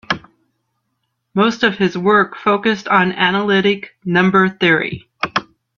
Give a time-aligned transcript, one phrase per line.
[1.35, 5.07] Most of his work focused on analytic number theory.